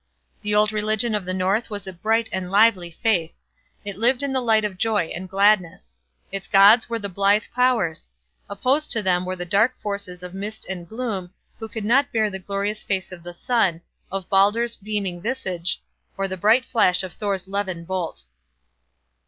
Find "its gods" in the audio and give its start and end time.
6.31-6.89